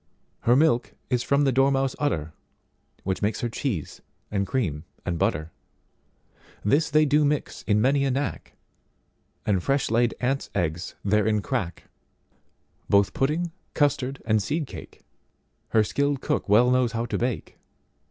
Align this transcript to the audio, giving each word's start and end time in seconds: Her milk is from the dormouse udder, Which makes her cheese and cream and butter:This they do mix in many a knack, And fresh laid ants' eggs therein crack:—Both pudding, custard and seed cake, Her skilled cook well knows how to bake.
Her 0.39 0.55
milk 0.55 0.95
is 1.11 1.21
from 1.21 1.43
the 1.43 1.51
dormouse 1.51 1.95
udder, 1.99 2.33
Which 3.03 3.21
makes 3.21 3.41
her 3.41 3.49
cheese 3.49 4.01
and 4.31 4.47
cream 4.47 4.83
and 5.05 5.19
butter:This 5.19 6.89
they 6.89 7.05
do 7.05 7.23
mix 7.23 7.61
in 7.67 7.79
many 7.79 8.03
a 8.05 8.09
knack, 8.09 8.53
And 9.45 9.61
fresh 9.61 9.91
laid 9.91 10.15
ants' 10.19 10.49
eggs 10.55 10.95
therein 11.05 11.43
crack:—Both 11.43 13.13
pudding, 13.13 13.51
custard 13.75 14.23
and 14.25 14.41
seed 14.41 14.65
cake, 14.65 15.01
Her 15.69 15.83
skilled 15.83 16.19
cook 16.19 16.49
well 16.49 16.71
knows 16.71 16.93
how 16.93 17.05
to 17.05 17.17
bake. 17.19 17.59